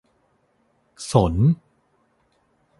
[0.95, 1.33] สน